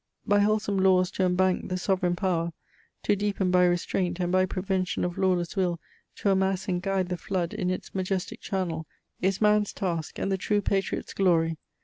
By 0.25 0.39
wholesome 0.39 0.79
laws 0.79 1.11
to 1.11 1.23
embank 1.29 1.69
the 1.69 1.77
sovereign 1.77 2.15
power, 2.15 2.53
To 3.03 3.15
deepen 3.15 3.51
by 3.51 3.65
restraint, 3.65 4.19
and 4.19 4.31
by 4.31 4.47
prevention 4.47 5.05
Of 5.05 5.15
lawless 5.19 5.55
will 5.55 5.79
to 6.15 6.31
amass 6.31 6.67
and 6.67 6.81
guide 6.81 7.09
the 7.09 7.17
flood 7.17 7.53
In 7.53 7.69
its 7.69 7.93
majestic 7.93 8.39
channel, 8.39 8.87
is 9.21 9.41
man's 9.41 9.71
task 9.73 10.17
And 10.17 10.31
the 10.31 10.39
true 10.39 10.61
patriot's 10.63 11.13
glory! 11.13 11.59